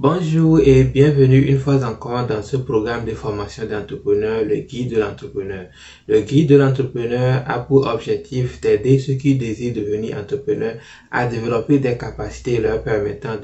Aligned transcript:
Bonjour 0.00 0.60
et 0.60 0.84
bienvenue 0.84 1.40
une 1.40 1.58
fois 1.58 1.84
encore 1.84 2.24
dans 2.24 2.40
ce 2.40 2.56
programme 2.56 3.04
de 3.04 3.10
formation 3.14 3.66
d'entrepreneur, 3.66 4.44
le 4.44 4.58
guide 4.58 4.92
de 4.92 5.00
l'entrepreneur. 5.00 5.66
Le 6.06 6.20
guide 6.20 6.50
de 6.50 6.56
l'entrepreneur 6.56 7.42
a 7.44 7.58
pour 7.58 7.88
objectif 7.88 8.60
d'aider 8.60 9.00
ceux 9.00 9.14
qui 9.14 9.34
désirent 9.34 9.74
devenir 9.74 10.16
entrepreneurs 10.16 10.76
à 11.10 11.26
développer 11.26 11.80
des 11.80 11.98
capacités 11.98 12.60
leur 12.60 12.84
permettant 12.84 13.38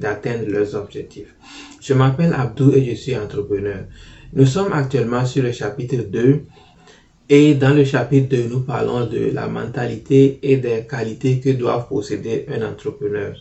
d'atteindre 0.00 0.48
leurs 0.48 0.74
objectifs. 0.74 1.36
Je 1.80 1.94
m'appelle 1.94 2.34
Abdou 2.34 2.72
et 2.72 2.84
je 2.84 2.96
suis 2.96 3.16
entrepreneur. 3.16 3.84
Nous 4.32 4.46
sommes 4.46 4.72
actuellement 4.72 5.24
sur 5.26 5.44
le 5.44 5.52
chapitre 5.52 5.98
2 5.98 6.42
et 7.28 7.54
dans 7.54 7.72
le 7.72 7.84
chapitre 7.84 8.30
2, 8.30 8.48
nous 8.48 8.62
parlons 8.62 9.06
de 9.06 9.30
la 9.32 9.46
mentalité 9.46 10.40
et 10.42 10.56
des 10.56 10.88
qualités 10.90 11.38
que 11.38 11.50
doit 11.50 11.86
posséder 11.88 12.46
un 12.48 12.68
entrepreneur. 12.68 13.36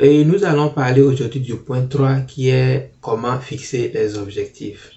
Et 0.00 0.24
nous 0.24 0.44
allons 0.44 0.68
parler 0.68 1.00
aujourd'hui 1.00 1.40
du 1.40 1.56
point 1.56 1.84
3 1.86 2.20
qui 2.20 2.50
est 2.50 2.92
comment 3.00 3.40
fixer 3.40 3.90
les 3.92 4.16
objectifs. 4.16 4.92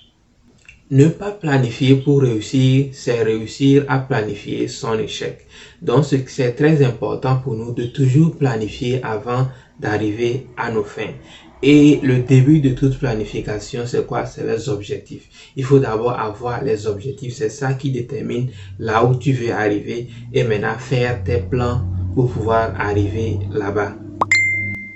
Ne 0.92 1.08
pas 1.08 1.32
planifier 1.32 1.96
pour 1.96 2.22
réussir, 2.22 2.90
c'est 2.92 3.24
réussir 3.24 3.84
à 3.88 3.98
planifier 3.98 4.68
son 4.68 5.00
échec. 5.00 5.48
Donc 5.82 6.06
c'est 6.06 6.52
très 6.52 6.84
important 6.86 7.38
pour 7.38 7.56
nous 7.56 7.74
de 7.74 7.86
toujours 7.86 8.38
planifier 8.38 9.02
avant 9.02 9.48
d'arriver 9.80 10.46
à 10.56 10.70
nos 10.70 10.84
fins. 10.84 11.16
Et 11.64 12.00
le 12.04 12.20
début 12.20 12.60
de 12.60 12.70
toute 12.70 13.00
planification, 13.00 13.88
c'est 13.88 14.06
quoi? 14.06 14.28
C'est 14.28 14.46
les 14.46 14.70
objectifs. 14.70 15.30
Il 15.56 15.64
faut 15.64 15.80
d'abord 15.80 16.20
avoir 16.20 16.64
les 16.64 16.86
objectifs. 16.86 17.34
C'est 17.34 17.50
ça 17.50 17.74
qui 17.74 17.90
détermine 17.90 18.52
là 18.78 19.04
où 19.04 19.16
tu 19.16 19.32
veux 19.32 19.52
arriver 19.52 20.10
et 20.32 20.44
maintenant 20.44 20.78
faire 20.78 21.24
tes 21.24 21.40
plans 21.40 21.88
pour 22.14 22.30
pouvoir 22.30 22.80
arriver 22.80 23.40
là-bas. 23.52 23.96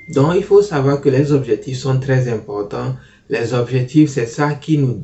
Donc, 0.10 0.34
il 0.36 0.44
faut 0.44 0.62
savoir 0.62 1.02
que 1.02 1.10
les 1.10 1.32
objectifs 1.32 1.78
sont 1.78 2.00
très 2.00 2.30
importants. 2.30 2.96
Les 3.30 3.54
objectifs, 3.54 4.10
c'est 4.10 4.28
ça 4.28 4.54
qui 4.54 4.78
nous, 4.78 5.00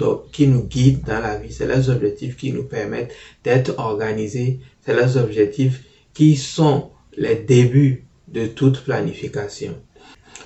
guide 0.64 1.02
dans 1.06 1.20
la 1.20 1.38
vie. 1.38 1.52
C'est 1.52 1.67
les 1.67 1.89
objectifs 1.89 2.38
qui 2.38 2.52
nous 2.52 2.64
permettent 2.64 3.14
d'être 3.44 3.73
organisés. 3.80 4.59
C'est 4.86 4.95
les 4.95 5.17
objectifs 5.17 5.84
qui 6.14 6.36
sont 6.36 6.90
les 7.17 7.36
débuts 7.36 8.06
de 8.28 8.45
toute 8.45 8.84
planification. 8.84 9.75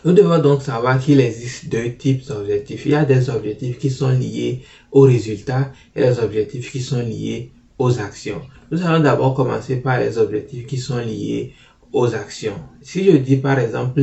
Nous 0.05 0.13
devons 0.13 0.39
donc 0.39 0.61
savoir 0.61 0.99
qu'il 0.99 1.19
existe 1.19 1.69
deux 1.69 1.94
types 1.94 2.25
d'objectifs. 2.27 2.85
Il 2.85 2.91
y 2.91 2.95
a 2.95 3.05
des 3.05 3.29
objectifs 3.29 3.77
qui 3.77 3.89
sont 3.89 4.09
liés 4.09 4.61
aux 4.91 5.01
résultats 5.01 5.72
et 5.95 6.01
des 6.01 6.19
objectifs 6.19 6.72
qui 6.72 6.79
sont 6.79 7.01
liés 7.01 7.51
aux 7.77 7.99
actions. 7.99 8.41
Nous 8.72 8.83
allons 8.83 9.03
d'abord 9.03 9.33
commencer 9.33 9.77
par 9.77 9.99
les 9.99 10.17
objectifs 10.17 10.66
qui 10.67 10.77
sont 10.77 10.99
liés 10.99 11.53
aux 11.91 12.13
actions. 12.13 12.59
Si 12.81 13.03
je 13.03 13.17
dis 13.17 13.38
par 13.38 13.59
exemple 13.59 14.01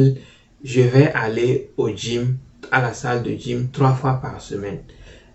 je 0.65 0.81
vais 0.81 1.13
aller 1.13 1.71
au 1.77 1.91
gym, 1.91 2.37
à 2.71 2.81
la 2.81 2.93
salle 2.93 3.23
de 3.23 3.33
gym 3.33 3.69
trois 3.73 3.95
fois 3.95 4.21
par 4.23 4.41
semaine. 4.41 4.79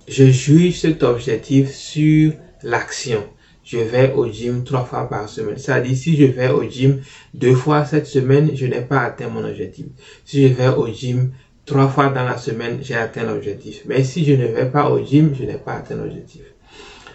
Je 0.08 0.26
juge 0.26 0.80
cet 0.80 1.04
objectif 1.04 1.74
sur 1.74 2.34
l'action. 2.64 3.24
Je 3.64 3.78
vais 3.80 4.14
au 4.14 4.32
gym 4.32 4.64
trois 4.64 4.86
fois 4.86 5.10
par 5.10 5.28
semaine. 5.28 5.58
C'est-à-dire, 5.58 5.98
si 5.98 6.16
je 6.16 6.24
vais 6.24 6.50
au 6.50 6.64
gym 6.64 7.02
deux 7.34 7.54
fois 7.54 7.84
cette 7.84 8.08
semaine, 8.08 8.52
je 8.56 8.66
n'ai 8.66 8.80
pas 8.80 9.02
atteint 9.02 9.28
mon 9.28 9.44
objectif. 9.44 9.88
Si 10.24 10.48
je 10.48 10.54
vais 10.54 10.70
au 10.70 10.88
gym 10.88 11.32
trois 11.66 11.90
fois 11.90 12.08
dans 12.08 12.24
la 12.24 12.38
semaine, 12.38 12.80
j'ai 12.82 12.96
atteint 12.96 13.24
l'objectif. 13.24 13.82
Mais 13.86 14.06
si 14.06 14.24
je 14.24 14.32
ne 14.32 14.48
vais 14.48 14.72
pas 14.72 14.90
au 14.90 15.04
gym, 15.06 15.34
je 15.38 15.44
n'ai 15.44 15.58
pas 15.58 15.74
atteint 15.74 15.98
l'objectif. 15.98 16.44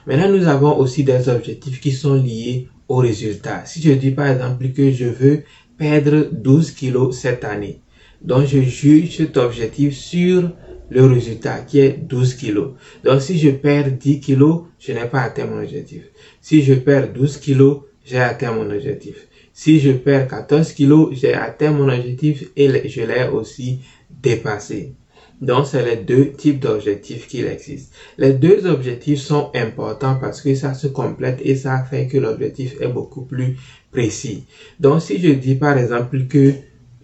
Maintenant, 0.06 0.28
nous 0.28 0.46
avons 0.46 0.76
aussi 0.76 1.04
des 1.04 1.30
objectifs 1.30 1.80
qui 1.80 1.92
sont 1.92 2.14
liés 2.14 2.68
au 2.88 2.96
résultat. 2.96 3.64
Si 3.64 3.80
je 3.80 3.92
dis 3.92 4.10
par 4.10 4.26
exemple 4.26 4.68
que 4.68 4.90
je 4.90 5.06
veux 5.06 5.44
perdre 5.78 6.28
12 6.30 6.72
kilos 6.72 7.16
cette 7.16 7.44
année, 7.44 7.80
donc, 8.24 8.46
je 8.46 8.60
juge 8.60 9.16
cet 9.16 9.36
objectif 9.36 9.94
sur 9.94 10.50
le 10.90 11.04
résultat 11.06 11.58
qui 11.60 11.80
est 11.80 11.92
12 11.92 12.34
kilos. 12.34 12.72
Donc, 13.04 13.20
si 13.20 13.38
je 13.38 13.50
perds 13.50 13.92
10 13.92 14.20
kilos, 14.20 14.64
je 14.78 14.92
n'ai 14.92 15.06
pas 15.06 15.22
atteint 15.22 15.46
mon 15.46 15.62
objectif. 15.62 16.02
Si 16.40 16.62
je 16.62 16.74
perds 16.74 17.12
12 17.12 17.38
kilos, 17.38 17.82
j'ai 18.04 18.18
atteint 18.18 18.52
mon 18.52 18.70
objectif. 18.70 19.26
Si 19.52 19.80
je 19.80 19.92
perds 19.92 20.28
14 20.28 20.72
kilos, 20.72 21.10
j'ai 21.12 21.34
atteint 21.34 21.72
mon 21.72 21.88
objectif 21.88 22.44
et 22.56 22.88
je 22.88 23.02
l'ai 23.02 23.28
aussi 23.32 23.80
dépassé. 24.10 24.94
Donc, 25.40 25.66
c'est 25.66 25.84
les 25.84 25.96
deux 25.96 26.30
types 26.30 26.60
d'objectifs 26.60 27.26
qu'il 27.26 27.46
existe. 27.46 27.92
Les 28.16 28.32
deux 28.32 28.66
objectifs 28.66 29.20
sont 29.20 29.50
importants 29.56 30.16
parce 30.20 30.40
que 30.40 30.54
ça 30.54 30.74
se 30.74 30.86
complète 30.86 31.40
et 31.42 31.56
ça 31.56 31.82
fait 31.82 32.06
que 32.06 32.18
l'objectif 32.18 32.80
est 32.80 32.88
beaucoup 32.88 33.22
plus 33.22 33.56
précis. 33.90 34.44
Donc, 34.78 35.02
si 35.02 35.18
je 35.18 35.30
dis 35.30 35.56
par 35.56 35.76
exemple 35.76 36.26
que 36.28 36.52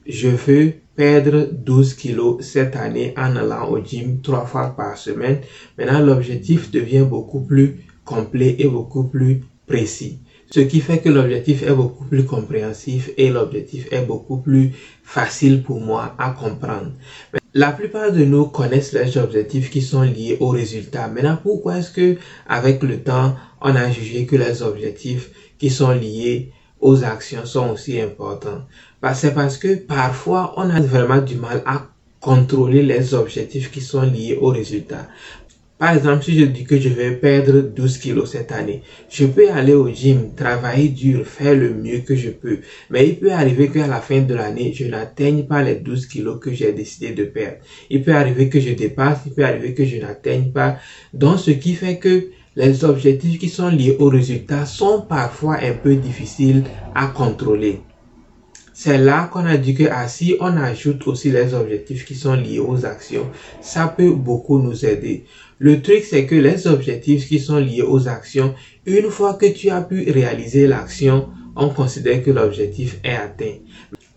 je 0.07 0.29
veux 0.29 0.75
perdre 0.99 1.49
12 1.53 1.95
kilos 1.95 2.45
cette 2.45 2.75
année 2.75 3.15
en 3.17 3.37
allant 3.37 3.71
au 3.71 3.79
gym 3.79 4.21
trois 4.21 4.45
fois 4.45 4.75
par 4.77 4.99
semaine. 4.99 5.39
Maintenant, 5.79 6.01
l'objectif 6.01 6.73
devient 6.73 7.07
beaucoup 7.09 7.41
plus 7.41 7.77
complet 8.05 8.57
et 8.59 8.67
beaucoup 8.67 9.05
plus 9.05 9.43
précis. 9.69 10.19
Ce 10.51 10.59
qui 10.59 10.81
fait 10.81 10.99
que 10.99 11.09
l'objectif 11.09 11.63
est 11.63 11.73
beaucoup 11.73 12.05
plus 12.05 12.25
compréhensif 12.25 13.11
et 13.17 13.31
l'objectif 13.31 13.87
est 13.93 14.05
beaucoup 14.05 14.39
plus 14.39 14.73
facile 15.05 15.63
pour 15.63 15.81
moi 15.81 16.17
à 16.19 16.31
comprendre. 16.31 16.91
La 17.55 17.71
plupart 17.71 18.11
de 18.11 18.25
nous 18.25 18.47
connaissent 18.47 18.93
les 18.93 19.17
objectifs 19.19 19.71
qui 19.71 19.83
sont 19.83 20.03
liés 20.03 20.37
aux 20.41 20.49
résultats. 20.49 21.07
Maintenant, 21.07 21.39
pourquoi 21.41 21.79
est-ce 21.79 21.93
que, 21.93 22.17
avec 22.49 22.83
le 22.83 22.99
temps, 22.99 23.37
on 23.61 23.77
a 23.77 23.89
jugé 23.89 24.27
que 24.27 24.35
les 24.35 24.63
objectifs 24.63 25.31
qui 25.61 25.71
sont 25.71 25.93
liés 25.93 26.51
aux 26.81 27.05
actions 27.05 27.45
sont 27.45 27.71
aussi 27.71 28.01
importants. 28.01 28.63
Bah, 29.03 29.15
c'est 29.15 29.35
parce 29.35 29.59
que 29.59 29.77
parfois, 29.77 30.55
on 30.57 30.69
a 30.71 30.81
vraiment 30.81 31.21
du 31.21 31.37
mal 31.37 31.63
à 31.67 31.89
contrôler 32.21 32.83
les 32.83 33.15
objectifs 33.15 33.71
qui 33.71 33.81
sont 33.81 34.03
liés 34.03 34.39
aux 34.41 34.49
résultats. 34.49 35.09
Par 35.79 35.95
exemple, 35.95 36.25
si 36.25 36.37
je 36.37 36.45
dis 36.45 36.65
que 36.65 36.77
je 36.77 36.89
vais 36.89 37.13
perdre 37.13 37.61
12 37.61 37.99
kilos 37.99 38.33
cette 38.33 38.51
année, 38.51 38.83
je 39.09 39.27
peux 39.27 39.49
aller 39.49 39.75
au 39.75 39.89
gym, 39.89 40.35
travailler 40.35 40.89
dur, 40.89 41.25
faire 41.25 41.55
le 41.55 41.73
mieux 41.73 42.01
que 42.01 42.17
je 42.17 42.31
peux. 42.31 42.59
Mais 42.91 43.07
il 43.07 43.17
peut 43.17 43.31
arriver 43.31 43.69
qu'à 43.69 43.87
la 43.87 44.01
fin 44.01 44.23
de 44.23 44.35
l'année, 44.35 44.73
je 44.75 44.87
n'atteigne 44.87 45.45
pas 45.45 45.63
les 45.63 45.77
12 45.77 46.07
kilos 46.07 46.41
que 46.41 46.53
j'ai 46.53 46.73
décidé 46.73 47.13
de 47.13 47.23
perdre. 47.23 47.59
Il 47.91 48.03
peut 48.03 48.13
arriver 48.13 48.49
que 48.49 48.59
je 48.59 48.71
dépasse, 48.71 49.21
il 49.27 49.35
peut 49.35 49.45
arriver 49.45 49.73
que 49.73 49.85
je 49.85 49.99
n'atteigne 49.99 50.51
pas. 50.51 50.79
Donc, 51.15 51.39
ce 51.39 51.53
qui 51.53 51.75
fait 51.75 51.99
que 51.99 52.31
les 52.59 52.85
objectifs 52.85 53.39
qui 53.39 53.49
sont 53.49 53.69
liés 53.69 53.97
aux 54.01 54.09
résultats 54.09 54.67
sont 54.67 55.03
parfois 55.03 55.59
un 55.63 55.75
peu 55.75 55.95
difficiles 55.95 56.65
à 56.93 57.07
contrôler. 57.07 57.83
C'est 58.75 58.99
là 58.99 59.31
qu'on 59.33 59.47
a 59.47 59.57
dit 59.57 59.75
que 59.75 59.85
ah, 59.89 60.09
si 60.09 60.35
on 60.41 60.57
ajoute 60.57 61.07
aussi 61.07 61.31
les 61.31 61.55
objectifs 61.55 62.05
qui 62.05 62.17
sont 62.17 62.35
liés 62.35 62.59
aux 62.59 62.85
actions, 62.85 63.31
ça 63.61 63.87
peut 63.87 64.11
beaucoup 64.11 64.59
nous 64.59 64.85
aider. 64.85 65.25
Le 65.61 65.81
truc, 65.83 66.03
c'est 66.03 66.27
que 66.27 66.35
les 66.35 66.67
objectifs 66.67 67.29
qui 67.29 67.39
sont 67.39 67.59
liés 67.59 67.83
aux 67.83 68.09
actions, 68.09 68.55
une 68.87 69.09
fois 69.09 69.35
que 69.35 69.47
tu 69.47 69.71
as 69.71 69.83
pu 69.83 70.11
réaliser 70.11 70.67
l'action, 70.67 71.29
on 71.55 71.69
considère 71.69 72.25
que 72.25 72.33
l'objectif 72.33 72.99
est 73.05 73.15
atteint. 73.15 73.59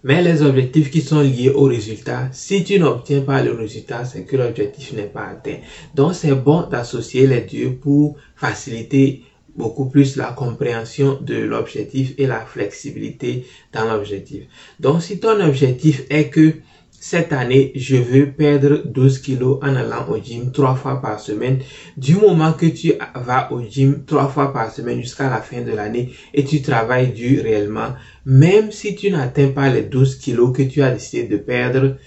Mais 0.04 0.24
les 0.24 0.42
objectifs 0.42 0.90
qui 0.90 1.02
sont 1.02 1.22
liés 1.22 1.52
au 1.52 1.66
résultat, 1.66 2.28
si 2.32 2.64
tu 2.64 2.80
n'obtiens 2.80 3.22
pas 3.22 3.44
le 3.44 3.54
résultat, 3.54 4.04
c'est 4.04 4.24
que 4.24 4.36
l'objectif 4.36 4.94
n'est 4.94 5.04
pas 5.04 5.26
atteint. 5.26 5.58
Donc 5.94 6.16
c'est 6.16 6.34
bon 6.34 6.64
d'associer 6.64 7.28
les 7.28 7.42
deux 7.42 7.76
pour 7.76 8.18
faciliter 8.36 9.24
beaucoup 9.56 9.90
plus 9.90 10.16
la 10.16 10.32
compréhension 10.32 11.20
de 11.22 11.36
l'objectif 11.36 12.14
et 12.18 12.26
la 12.26 12.40
flexibilité 12.40 13.46
dans 13.74 13.86
l'objectif. 13.86 14.44
Donc 14.80 15.04
si 15.04 15.20
ton 15.20 15.40
objectif 15.40 16.04
est 16.10 16.30
que 16.30 16.54
cette 17.02 17.34
année, 17.34 17.72
je 17.74 17.96
veux 17.96 18.32
perdre 18.32 18.84
12 18.86 19.20
kilos 19.20 19.58
en 19.64 19.76
allant 19.76 20.08
au 20.08 20.18
gym 20.18 20.52
trois 20.52 20.76
fois 20.76 21.02
par 21.02 21.20
semaine. 21.20 21.58
Du 21.98 22.16
moment 22.16 22.54
que 22.54 22.68
tu 22.68 22.94
vas 23.16 23.52
au 23.52 23.60
gym 23.60 24.04
trois 24.06 24.28
fois 24.28 24.54
par 24.54 24.72
semaine 24.72 25.02
jusqu'à 25.02 25.28
la 25.28 25.42
fin 25.42 25.62
de 25.62 25.72
l'année 25.72 26.14
et 26.36 26.44
tu 26.44 26.62
travailles 26.62 27.12
dur 27.12 27.42
réellement, 27.42 27.96
même 28.24 28.72
si 28.72 28.94
tu 28.94 29.10
n'atteins 29.10 29.50
pas 29.50 29.70
les 29.70 29.82
12 29.82 30.20
kilos 30.20 30.56
que 30.56 30.62
tu 30.62 30.84
as 30.84 30.92
décidé 30.92 31.24
de 31.28 31.38
perdre, 31.38 31.98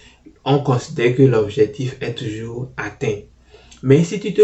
on 0.44 0.60
considère 0.60 1.16
que 1.16 1.22
l'objectif 1.22 1.96
est 2.00 2.14
toujours 2.14 2.70
atteint. 2.76 3.18
Mais 3.86 4.02
si 4.02 4.18
tu 4.18 4.32
te 4.32 4.40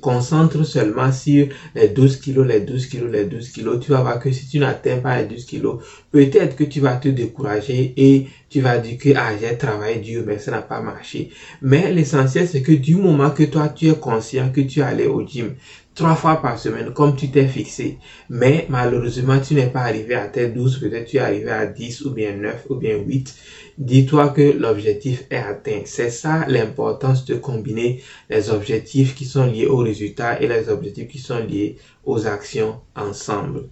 concentres 0.00 0.64
seulement 0.64 1.12
sur 1.12 1.46
les 1.74 1.88
12 1.88 2.16
kilos, 2.16 2.46
les 2.46 2.60
12 2.60 2.86
kilos, 2.86 3.10
les 3.12 3.26
12 3.26 3.50
kilos, 3.50 3.78
tu 3.80 3.90
vas 3.90 4.00
voir 4.00 4.18
que 4.18 4.32
si 4.32 4.48
tu 4.48 4.58
n'atteins 4.58 4.96
pas 4.96 5.20
les 5.20 5.26
12 5.28 5.44
kilos, 5.44 5.84
peut-être 6.10 6.56
que 6.56 6.64
tu 6.64 6.80
vas 6.80 6.96
te 6.96 7.08
décourager 7.08 7.92
et 7.98 8.28
tu 8.48 8.62
vas 8.62 8.78
dire 8.78 8.96
que 8.96 9.10
ah, 9.14 9.36
j'ai 9.38 9.58
travaillé 9.58 9.98
dur, 9.98 10.24
mais 10.26 10.38
ça 10.38 10.52
n'a 10.52 10.62
pas 10.62 10.80
marché. 10.80 11.28
Mais 11.60 11.92
l'essentiel, 11.92 12.48
c'est 12.48 12.62
que 12.62 12.72
du 12.72 12.96
moment 12.96 13.30
que 13.30 13.42
toi, 13.42 13.68
tu 13.68 13.88
es 13.88 13.94
conscient 13.94 14.50
que 14.50 14.62
tu 14.62 14.80
allais 14.80 15.06
au 15.06 15.20
gym, 15.26 15.54
trois 15.94 16.14
fois 16.14 16.40
par 16.40 16.58
semaine 16.58 16.92
comme 16.92 17.16
tu 17.16 17.30
t'es 17.30 17.46
fixé. 17.46 17.98
Mais 18.30 18.66
malheureusement, 18.68 19.38
tu 19.40 19.54
n'es 19.54 19.66
pas 19.66 19.80
arrivé 19.80 20.14
à 20.14 20.26
tes 20.26 20.48
12, 20.48 20.78
peut-être 20.80 21.08
tu 21.08 21.16
es 21.16 21.20
arrivé 21.20 21.50
à 21.50 21.66
10 21.66 22.02
ou 22.02 22.10
bien 22.10 22.36
9 22.36 22.66
ou 22.70 22.76
bien 22.76 22.96
8. 22.96 23.34
Dis-toi 23.78 24.28
que 24.30 24.52
l'objectif 24.58 25.24
est 25.30 25.36
atteint. 25.36 25.82
C'est 25.84 26.10
ça 26.10 26.44
l'importance 26.48 27.24
de 27.24 27.34
combiner 27.36 28.02
les 28.30 28.50
objectifs 28.50 29.14
qui 29.14 29.24
sont 29.24 29.46
liés 29.46 29.66
aux 29.66 29.78
résultats 29.78 30.40
et 30.40 30.48
les 30.48 30.68
objectifs 30.68 31.08
qui 31.08 31.18
sont 31.18 31.38
liés 31.38 31.76
aux 32.04 32.26
actions 32.26 32.76
ensemble. 32.96 33.64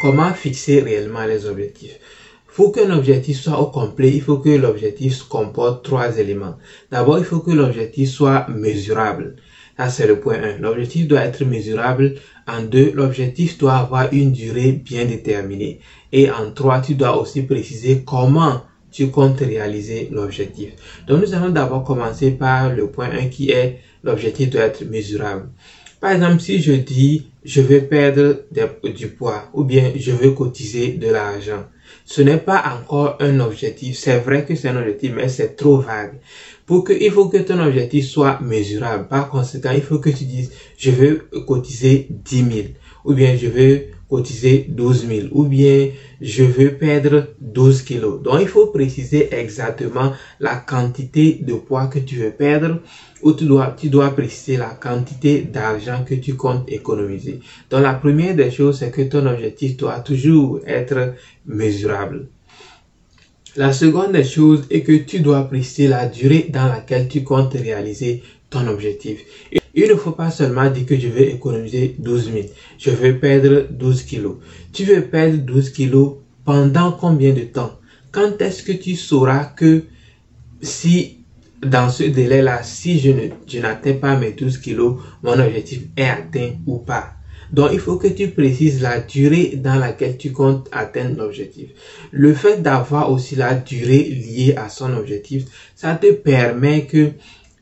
Comment 0.00 0.32
fixer 0.32 0.80
réellement 0.80 1.24
les 1.24 1.46
objectifs? 1.46 1.98
Pour 2.54 2.72
qu'un 2.72 2.90
objectif 2.90 3.38
soit 3.38 3.60
au 3.60 3.66
complet, 3.66 4.10
il 4.12 4.20
faut 4.20 4.38
que 4.38 4.48
l'objectif 4.48 5.22
comporte 5.24 5.84
trois 5.84 6.18
éléments. 6.18 6.56
D'abord, 6.90 7.18
il 7.18 7.24
faut 7.24 7.38
que 7.38 7.52
l'objectif 7.52 8.10
soit 8.10 8.48
mesurable. 8.48 9.36
Ça, 9.78 9.88
c'est 9.88 10.08
le 10.08 10.18
point 10.18 10.42
1. 10.42 10.58
L'objectif 10.58 11.06
doit 11.06 11.24
être 11.24 11.44
mesurable. 11.44 12.14
En 12.48 12.62
deux, 12.62 12.90
l'objectif 12.92 13.58
doit 13.58 13.76
avoir 13.76 14.12
une 14.12 14.32
durée 14.32 14.72
bien 14.72 15.04
déterminée. 15.04 15.78
Et 16.12 16.30
en 16.30 16.50
trois, 16.50 16.80
tu 16.80 16.94
dois 16.94 17.16
aussi 17.16 17.42
préciser 17.42 18.02
comment 18.04 18.62
tu 18.90 19.08
comptes 19.08 19.38
réaliser 19.38 20.08
l'objectif. 20.10 20.70
Donc, 21.06 21.20
nous 21.22 21.34
allons 21.34 21.50
d'abord 21.50 21.84
commencer 21.84 22.32
par 22.32 22.72
le 22.72 22.90
point 22.90 23.10
1 23.10 23.28
qui 23.28 23.50
est 23.50 23.78
l'objectif 24.02 24.50
doit 24.50 24.62
être 24.62 24.84
mesurable. 24.84 25.48
Par 26.00 26.10
exemple, 26.10 26.40
si 26.40 26.60
je 26.60 26.72
dis 26.72 27.28
je 27.48 27.62
vais 27.62 27.80
perdre 27.80 28.44
du 28.94 29.08
poids 29.08 29.48
ou 29.54 29.64
bien 29.64 29.92
je 29.96 30.12
veux 30.12 30.32
cotiser 30.32 30.92
de 30.92 31.08
l'argent, 31.10 31.64
ce 32.04 32.20
n'est 32.20 32.36
pas 32.36 32.62
encore 32.76 33.16
un 33.20 33.40
objectif. 33.40 33.96
C'est 33.96 34.18
vrai 34.18 34.44
que 34.44 34.54
c'est 34.54 34.68
un 34.68 34.76
objectif, 34.76 35.12
mais 35.16 35.28
c'est 35.28 35.56
trop 35.56 35.78
vague. 35.78 36.20
Pour 36.66 36.84
que, 36.84 36.92
il 36.92 37.10
faut 37.10 37.30
que 37.30 37.38
ton 37.38 37.58
objectif 37.60 38.04
soit 38.04 38.38
mesurable. 38.42 39.08
Par 39.08 39.30
conséquent, 39.30 39.70
il 39.74 39.80
faut 39.80 39.98
que 39.98 40.10
tu 40.10 40.24
dises, 40.24 40.52
je 40.76 40.90
veux 40.90 41.28
cotiser 41.46 42.06
10 42.10 42.36
000 42.36 42.50
ou 43.06 43.14
bien 43.14 43.34
je 43.34 43.46
veux 43.46 43.84
cotiser 44.08 44.66
12 44.68 45.06
000 45.06 45.26
ou 45.32 45.44
bien 45.44 45.90
je 46.20 46.42
veux 46.42 46.72
perdre 46.76 47.28
12 47.40 47.82
kilos. 47.82 48.22
Donc 48.22 48.38
il 48.40 48.48
faut 48.48 48.66
préciser 48.68 49.28
exactement 49.34 50.12
la 50.40 50.56
quantité 50.56 51.40
de 51.42 51.54
poids 51.54 51.86
que 51.86 51.98
tu 51.98 52.16
veux 52.16 52.30
perdre 52.30 52.80
ou 53.22 53.32
tu 53.32 53.44
dois, 53.44 53.74
tu 53.78 53.88
dois 53.88 54.10
préciser 54.10 54.56
la 54.56 54.70
quantité 54.70 55.42
d'argent 55.42 56.04
que 56.04 56.14
tu 56.14 56.34
comptes 56.34 56.70
économiser. 56.70 57.40
Donc 57.70 57.82
la 57.82 57.94
première 57.94 58.34
des 58.34 58.50
choses, 58.50 58.78
c'est 58.78 58.90
que 58.90 59.02
ton 59.02 59.26
objectif 59.26 59.76
doit 59.76 60.00
toujours 60.00 60.60
être 60.66 61.14
mesurable. 61.46 62.28
La 63.56 63.72
seconde 63.72 64.12
des 64.12 64.24
choses 64.24 64.66
est 64.70 64.82
que 64.82 64.92
tu 64.92 65.20
dois 65.20 65.42
préciser 65.48 65.88
la 65.88 66.06
durée 66.06 66.46
dans 66.48 66.66
laquelle 66.66 67.08
tu 67.08 67.24
comptes 67.24 67.54
réaliser 67.54 68.22
ton 68.50 68.66
objectif. 68.66 69.20
Il 69.74 69.88
ne 69.88 69.94
faut 69.94 70.12
pas 70.12 70.30
seulement 70.30 70.70
dire 70.70 70.86
que 70.86 70.98
je 70.98 71.08
vais 71.08 71.30
économiser 71.30 71.94
12 71.98 72.32
000. 72.32 72.46
Je 72.78 72.90
vais 72.90 73.12
perdre 73.14 73.66
12 73.70 74.02
kilos. 74.02 74.36
Tu 74.72 74.84
veux 74.84 75.02
perdre 75.02 75.38
12 75.38 75.70
kilos 75.70 76.16
pendant 76.44 76.92
combien 76.92 77.32
de 77.32 77.42
temps? 77.42 77.78
Quand 78.10 78.40
est-ce 78.40 78.62
que 78.62 78.72
tu 78.72 78.96
sauras 78.96 79.44
que 79.44 79.84
si 80.62 81.18
dans 81.62 81.90
ce 81.90 82.04
délai-là, 82.04 82.62
si 82.62 82.98
je 82.98 83.58
n'atteins 83.58 83.94
pas 83.94 84.16
mes 84.16 84.32
12 84.32 84.58
kilos, 84.58 84.96
mon 85.22 85.38
objectif 85.38 85.82
est 85.96 86.08
atteint 86.08 86.52
ou 86.66 86.78
pas? 86.78 87.14
Donc, 87.52 87.70
il 87.72 87.78
faut 87.78 87.96
que 87.96 88.08
tu 88.08 88.28
précises 88.28 88.82
la 88.82 89.00
durée 89.00 89.54
dans 89.56 89.76
laquelle 89.76 90.18
tu 90.18 90.32
comptes 90.32 90.68
atteindre 90.70 91.16
l'objectif. 91.18 91.70
Le 92.10 92.34
fait 92.34 92.60
d'avoir 92.60 93.10
aussi 93.10 93.36
la 93.36 93.54
durée 93.54 94.02
liée 94.02 94.54
à 94.56 94.68
son 94.68 94.92
objectif, 94.94 95.44
ça 95.74 95.94
te 95.94 96.12
permet 96.12 96.84
que 96.84 97.12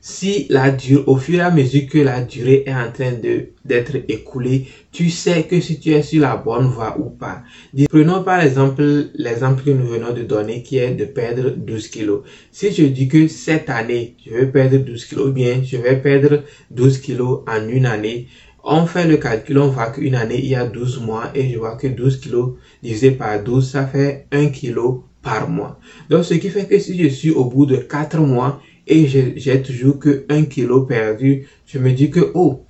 si 0.09 0.47
la 0.51 0.71
durée, 0.71 1.03
au 1.09 1.17
fur 1.17 1.41
et 1.41 1.41
à 1.41 1.51
mesure 1.51 1.89
que 1.89 1.99
la 1.99 2.21
durée 2.23 2.63
est 2.65 2.73
en 2.73 2.93
train 2.93 3.11
de 3.11 3.49
d'être 3.65 3.97
écoulée, 4.07 4.69
tu 4.93 5.11
sais 5.11 5.43
que 5.43 5.61
si 5.61 5.81
tu 5.81 5.91
es 5.91 6.03
sur 6.03 6.23
la 6.23 6.37
bonne 6.37 6.69
voie 6.69 6.97
ou 6.97 7.11
pas. 7.11 7.43
Prenons 7.91 8.23
par 8.23 8.41
exemple 8.41 8.85
l'exemple 9.17 9.65
que 9.65 9.71
nous 9.71 9.85
venons 9.85 10.13
de 10.13 10.23
donner 10.23 10.63
qui 10.63 10.79
est 10.79 10.93
de 10.95 11.07
perdre 11.07 11.51
12 11.51 11.89
kilos. 11.89 12.21
Si 12.53 12.73
je 12.73 12.85
dis 12.85 13.09
que 13.09 13.27
cette 13.27 13.69
année, 13.69 14.15
je 14.25 14.33
vais 14.33 14.47
perdre 14.47 14.77
12 14.77 15.07
kilos, 15.07 15.35
bien 15.35 15.61
je 15.65 15.77
vais 15.77 15.97
perdre 15.97 16.45
12 16.71 16.99
kilos 16.99 17.41
en 17.49 17.69
une 17.69 17.87
année, 17.87 18.29
on 18.63 18.87
fait 18.87 19.09
le 19.09 19.17
calcul, 19.17 19.59
on 19.59 19.71
voit 19.71 19.91
qu'une 19.91 20.15
année, 20.15 20.39
il 20.39 20.51
y 20.51 20.55
a 20.55 20.67
12 20.67 21.01
mois 21.01 21.33
et 21.35 21.51
je 21.51 21.59
vois 21.59 21.75
que 21.75 21.89
12 21.89 22.21
kilos 22.21 22.53
divisé 22.81 23.11
par 23.11 23.43
12, 23.43 23.69
ça 23.69 23.85
fait 23.89 24.29
1 24.31 24.51
kilo 24.51 25.03
par 25.21 25.51
mois. 25.51 25.81
Donc, 26.09 26.25
ce 26.25 26.35
qui 26.35 26.49
fait 26.49 26.67
que 26.67 26.79
si 26.79 26.97
je 26.97 27.09
suis 27.09 27.33
au 27.33 27.47
bout 27.47 27.67
de 27.67 27.79
4 27.79 28.19
mois, 28.19 28.61
et 28.87 29.07
j'ai 29.37 29.63
toujours 29.63 29.99
que 29.99 30.25
1 30.29 30.45
kilo 30.45 30.83
perdu, 30.83 31.47
je 31.67 31.79
me 31.79 31.93
dis 31.93 32.11
que, 32.11 32.31
oh, 32.35 32.65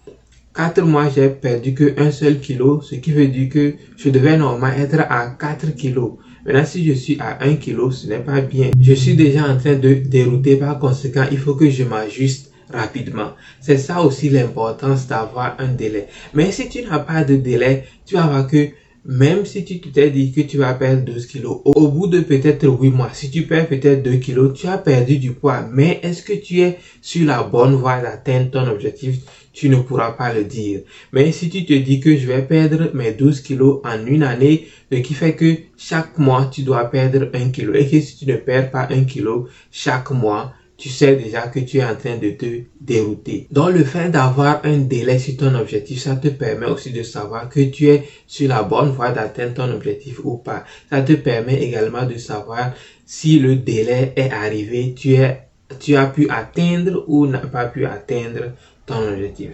4 0.55 0.83
mois, 0.83 1.11
j'ai 1.15 1.29
perdu 1.29 1.75
que 1.75 1.95
1 1.99 2.11
seul 2.11 2.41
kilo, 2.41 2.81
ce 2.81 2.95
qui 2.95 3.13
veut 3.13 3.27
dire 3.27 3.51
que 3.51 3.75
je 3.97 4.09
devais 4.09 4.39
normalement 4.39 4.75
être 4.75 5.01
à 5.11 5.27
4 5.39 5.75
kilos. 5.75 6.13
Maintenant, 6.47 6.65
si 6.65 6.87
je 6.87 6.93
suis 6.93 7.19
à 7.21 7.45
1 7.45 7.57
kilo, 7.57 7.91
ce 7.91 8.07
n'est 8.07 8.21
pas 8.21 8.41
bien. 8.41 8.71
Je 8.81 8.95
suis 8.95 9.15
déjà 9.15 9.47
en 9.47 9.59
train 9.59 9.75
de 9.75 9.95
dérouter, 9.95 10.57
par 10.57 10.79
conséquent, 10.79 11.27
il 11.31 11.39
faut 11.39 11.55
que 11.55 11.69
je 11.69 11.85
m'ajuste 11.85 12.53
rapidement. 12.73 13.33
C'est 13.61 13.79
ça 13.79 14.01
aussi 14.03 14.31
l'importance 14.31 15.07
d'avoir 15.07 15.57
un 15.59 15.69
délai. 15.69 16.07
Mais 16.35 16.51
si 16.53 16.69
tu 16.69 16.83
n'as 16.83 17.01
pas 17.01 17.25
de 17.25 17.37
délai, 17.37 17.85
tu 18.07 18.15
vas 18.15 18.27
voir 18.27 18.47
que 18.47 18.69
même 19.09 19.47
si 19.47 19.65
tu 19.65 19.81
t'es 19.81 20.11
dit 20.11 20.33
que 20.33 20.41
tu 20.41 20.59
vas 20.59 20.75
perdre 20.75 21.05
12 21.05 21.27
kilos, 21.27 21.61
au 21.65 21.89
bout 21.89 22.09
de 22.09 22.21
peut-être 22.21 22.67
8 22.67 22.91
mois, 22.91 23.11
si 23.13 23.31
tu 23.31 23.43
perds 23.43 23.69
peut-être 23.69 24.03
2 24.03 24.17
kilos, 24.17 24.53
tu 24.59 24.67
as 24.67 24.79
perdu 24.79 25.19
du 25.19 25.33
poids. 25.33 25.67
Mais 25.73 26.01
est-ce 26.03 26.23
que 26.23 26.33
tu 26.33 26.61
es 26.61 26.79
sur 27.01 27.25
la 27.27 27.45
bonne 27.45 27.75
voie 27.75 28.01
d'atteindre 28.01 28.51
ton 28.51 28.67
objectif? 28.69 29.19
Tu 29.53 29.69
ne 29.69 29.77
pourras 29.77 30.11
pas 30.11 30.35
le 30.35 30.45
dire. 30.45 30.81
Mais 31.13 31.33
si 31.33 31.49
tu 31.49 31.65
te 31.65 31.73
dis 31.73 32.01
que 32.01 32.17
je 32.17 32.27
vais 32.27 32.43
perdre 32.43 32.91
mes 32.95 33.13
12 33.13 33.41
kilos 33.41 33.81
en 33.85 34.05
une 34.05 34.23
année, 34.23 34.67
ce 34.93 34.99
qui 34.99 35.15
fait 35.15 35.35
que 35.35 35.57
chaque 35.79 36.19
mois, 36.19 36.51
tu 36.53 36.63
dois 36.63 36.85
perdre 36.91 37.31
1 37.33 37.51
kilo. 37.51 37.75
Et 37.75 37.87
que 37.89 38.01
si 38.01 38.19
tu 38.19 38.27
ne 38.27 38.37
perds 38.37 38.71
pas 38.71 38.89
1 38.91 39.05
kilo 39.05 39.49
chaque 39.71 40.11
mois, 40.11 40.53
tu 40.77 40.91
sais 40.91 41.17
déjà 41.17 41.49
que 41.49 41.61
tu 41.61 41.79
es 41.79 41.85
en 41.85 41.95
train 41.97 42.17
de 42.19 42.31
te 42.31 42.47
dérouter. 42.81 43.47
Donc 43.51 43.71
le 43.71 43.85
fait 43.85 44.11
d'avoir 44.11 44.61
un 44.65 44.79
délai 44.79 45.19
sur 45.19 45.37
ton 45.37 45.55
objectif, 45.55 46.03
ça 46.03 46.17
te 46.17 46.29
permet 46.29 46.67
aussi 46.67 46.91
de 46.91 47.03
savoir 47.03 47.49
que 47.49 47.61
tu 47.61 47.89
es 47.89 48.05
sur 48.27 48.49
la 48.49 48.63
bonne 48.63 48.91
voie 48.91 49.11
d'atteindre 49.11 49.55
ton 49.55 49.73
objectif 49.73 50.21
ou 50.25 50.37
pas. 50.37 50.65
Ça 50.91 51.01
te 51.01 51.15
permet 51.15 51.63
également 51.63 52.05
de 52.05 52.19
savoir 52.19 52.73
si 53.07 53.39
le 53.39 53.57
délai 53.57 54.13
est 54.17 54.31
arrivé, 54.31 54.95
tu, 54.95 55.15
es, 55.15 55.49
tu 55.81 55.97
as 55.97 56.07
pu 56.07 56.29
atteindre 56.29 57.05
ou 57.07 57.27
n'as 57.27 57.39
pas 57.39 57.67
pu 57.67 57.87
atteindre 57.87 58.53
ton 58.85 59.09
objectif. 59.13 59.53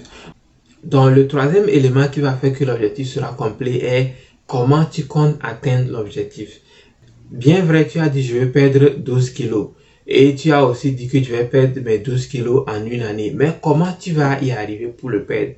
Donc 0.83 1.15
le 1.15 1.29
troisième 1.29 1.69
élément 1.69 2.09
qui 2.09 2.21
va 2.21 2.33
faire 2.33 2.53
que 2.53 2.65
l'objectif 2.65 3.09
sera 3.09 3.33
complet 3.33 3.85
est 3.85 4.15
comment 4.49 4.85
tu 4.85 5.05
comptes 5.05 5.39
atteindre 5.43 5.93
l'objectif. 5.93 6.61
Bien 7.31 7.63
vrai, 7.65 7.87
tu 7.87 8.01
as 8.01 8.09
dit 8.09 8.23
je 8.23 8.39
vais 8.39 8.47
perdre 8.47 8.91
12 8.99 9.31
kilos. 9.31 9.71
Et 10.07 10.35
tu 10.35 10.51
as 10.53 10.65
aussi 10.65 10.93
dit 10.93 11.09
que 11.09 11.19
tu 11.19 11.33
vas 11.33 11.45
perdre 11.45 11.81
mes 11.81 11.99
12 11.99 12.27
kilos 12.27 12.65
en 12.67 12.85
une 12.85 13.03
année. 13.03 13.33
Mais 13.35 13.53
comment 13.63 13.93
tu 13.99 14.13
vas 14.13 14.41
y 14.43 14.51
arriver 14.51 14.87
pour 14.89 15.11
le 15.11 15.25
perdre? 15.25 15.53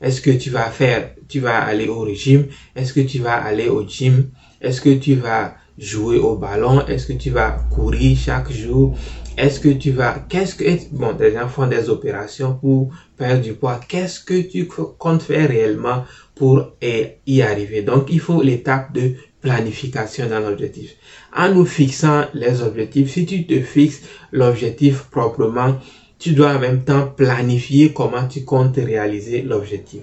Est-ce 0.00 0.20
que 0.20 0.30
tu 0.30 0.50
vas 0.50 0.70
faire, 0.70 1.10
tu 1.28 1.40
vas 1.40 1.58
aller 1.58 1.86
au 1.86 2.00
régime? 2.00 2.46
Est-ce 2.74 2.92
que 2.92 3.00
tu 3.00 3.18
vas 3.18 3.34
aller 3.34 3.68
au 3.68 3.86
gym? 3.86 4.30
Est-ce 4.60 4.80
que 4.80 4.94
tu 4.94 5.14
vas 5.14 5.54
jouer 5.78 6.18
au 6.18 6.36
ballon? 6.36 6.86
Est-ce 6.86 7.06
que 7.06 7.12
tu 7.12 7.30
vas 7.30 7.56
courir 7.70 8.16
chaque 8.16 8.50
jour? 8.50 8.96
Est-ce 9.36 9.60
que 9.60 9.68
tu 9.68 9.90
vas, 9.90 10.18
qu'est-ce 10.28 10.54
que, 10.54 10.64
bon, 10.92 11.12
des 11.12 11.32
gens 11.32 11.48
font 11.48 11.66
des 11.66 11.88
opérations 11.88 12.54
pour 12.54 12.90
perdre 13.16 13.42
du 13.42 13.54
poids. 13.54 13.80
Qu'est-ce 13.86 14.20
que 14.20 14.40
tu 14.40 14.66
comptes 14.66 15.22
faire 15.22 15.48
réellement 15.48 16.04
pour 16.34 16.72
y 16.82 17.42
arriver? 17.42 17.82
Donc, 17.82 18.08
il 18.10 18.20
faut 18.20 18.42
l'étape 18.42 18.92
de 18.92 19.14
planification 19.40 20.28
dans 20.28 20.40
l'objectif. 20.40 20.96
En 21.36 21.52
nous 21.52 21.64
fixant 21.64 22.26
les 22.34 22.62
objectifs, 22.62 23.10
si 23.10 23.26
tu 23.26 23.46
te 23.46 23.60
fixes 23.60 24.02
l'objectif 24.32 25.04
proprement, 25.10 25.78
tu 26.18 26.32
dois 26.32 26.54
en 26.54 26.58
même 26.58 26.84
temps 26.84 27.06
planifier 27.06 27.92
comment 27.92 28.26
tu 28.26 28.44
comptes 28.44 28.76
réaliser 28.76 29.42
l'objectif. 29.42 30.02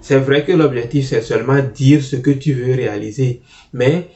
C'est 0.00 0.18
vrai 0.18 0.44
que 0.44 0.52
l'objectif, 0.52 1.06
c'est 1.06 1.22
seulement 1.22 1.60
dire 1.74 2.02
ce 2.02 2.16
que 2.16 2.30
tu 2.30 2.52
veux 2.52 2.74
réaliser. 2.74 3.42
Mais 3.72 4.08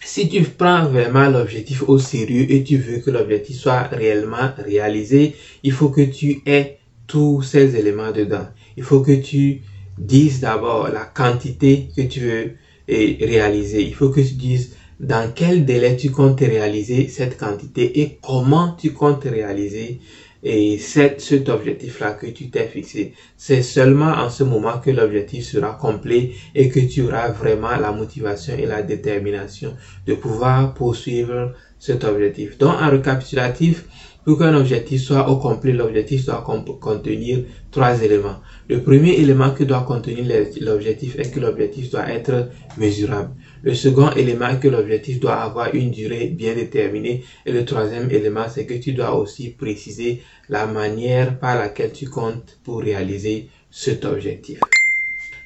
si 0.00 0.28
tu 0.28 0.42
prends 0.42 0.86
vraiment 0.86 1.28
l'objectif 1.28 1.82
au 1.88 1.98
sérieux 1.98 2.46
et 2.48 2.62
tu 2.62 2.76
veux 2.76 2.98
que 2.98 3.10
l'objectif 3.10 3.56
soit 3.56 3.82
réellement 3.82 4.50
réalisé, 4.58 5.34
il 5.64 5.72
faut 5.72 5.88
que 5.88 6.02
tu 6.02 6.42
aies 6.46 6.78
tous 7.06 7.42
ces 7.42 7.76
éléments 7.76 8.12
dedans. 8.12 8.46
Il 8.76 8.84
faut 8.84 9.00
que 9.00 9.20
tu 9.20 9.62
dises 9.98 10.40
d'abord 10.40 10.88
la 10.88 11.04
quantité 11.04 11.88
que 11.96 12.02
tu 12.02 12.20
veux 12.20 12.52
réaliser. 12.88 13.82
Il 13.82 13.94
faut 13.94 14.10
que 14.10 14.20
tu 14.20 14.34
dises 14.34 14.76
dans 15.00 15.30
quel 15.34 15.64
délai 15.64 15.96
tu 15.96 16.10
comptes 16.10 16.40
réaliser 16.40 17.08
cette 17.08 17.36
quantité 17.36 18.00
et 18.00 18.18
comment 18.22 18.76
tu 18.78 18.92
comptes 18.92 19.24
réaliser 19.24 20.00
et 20.44 20.78
cet 20.78 21.48
objectif-là 21.48 22.12
que 22.12 22.26
tu 22.26 22.50
t'es 22.50 22.66
fixé. 22.66 23.14
C'est 23.36 23.62
seulement 23.62 24.10
en 24.10 24.28
ce 24.28 24.42
moment 24.42 24.78
que 24.78 24.90
l'objectif 24.90 25.44
sera 25.44 25.74
complet 25.74 26.32
et 26.54 26.68
que 26.68 26.80
tu 26.80 27.02
auras 27.02 27.30
vraiment 27.30 27.76
la 27.76 27.92
motivation 27.92 28.56
et 28.58 28.66
la 28.66 28.82
détermination 28.82 29.76
de 30.06 30.14
pouvoir 30.14 30.74
poursuivre 30.74 31.52
cet 31.78 32.04
objectif. 32.04 32.58
Donc, 32.58 32.74
en 32.80 32.90
récapitulatif, 32.90 33.84
pour 34.24 34.38
qu'un 34.38 34.54
objectif 34.54 35.02
soit 35.02 35.28
au 35.28 35.36
complet, 35.36 35.72
l'objectif 35.72 36.26
doit 36.26 36.44
contenir 36.80 37.44
trois 37.70 38.02
éléments. 38.02 38.36
Le 38.68 38.80
premier 38.80 39.14
élément 39.14 39.50
que 39.50 39.64
doit 39.64 39.82
contenir 39.82 40.24
l'objectif 40.60 41.18
est 41.18 41.32
que 41.32 41.40
l'objectif 41.40 41.90
doit 41.90 42.08
être 42.08 42.48
mesurable. 42.78 43.30
Le 43.62 43.74
second 43.74 44.10
élément 44.12 44.48
est 44.48 44.60
que 44.60 44.68
l'objectif 44.68 45.18
doit 45.20 45.36
avoir 45.36 45.74
une 45.74 45.90
durée 45.90 46.26
bien 46.26 46.54
déterminée. 46.54 47.24
Et 47.46 47.52
le 47.52 47.64
troisième 47.64 48.10
élément, 48.10 48.46
c'est 48.48 48.66
que 48.66 48.74
tu 48.74 48.92
dois 48.92 49.14
aussi 49.16 49.50
préciser 49.50 50.22
la 50.48 50.66
manière 50.66 51.38
par 51.38 51.56
laquelle 51.56 51.92
tu 51.92 52.08
comptes 52.08 52.58
pour 52.64 52.80
réaliser 52.80 53.48
cet 53.70 54.04
objectif. 54.04 54.81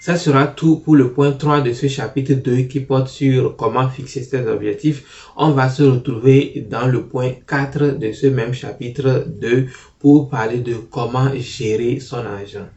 Ça 0.07 0.17
sera 0.17 0.47
tout 0.47 0.77
pour 0.77 0.95
le 0.95 1.13
point 1.13 1.33
3 1.33 1.63
de 1.63 1.73
ce 1.73 1.89
chapitre 1.89 2.35
2 2.35 2.59
qui 2.69 2.79
porte 2.79 3.09
sur 3.09 3.57
comment 3.57 3.89
fixer 3.89 4.23
ses 4.23 4.47
objectifs. 4.47 5.33
On 5.37 5.51
va 5.51 5.69
se 5.69 5.83
retrouver 5.83 6.65
dans 6.71 6.87
le 6.87 7.09
point 7.09 7.33
4 7.45 7.99
de 7.99 8.13
ce 8.13 8.29
même 8.29 8.55
chapitre 8.55 9.27
2 9.27 9.67
pour 9.99 10.31
parler 10.31 10.59
de 10.59 10.75
comment 10.75 11.33
gérer 11.35 11.99
son 11.99 12.19
argent. 12.19 12.69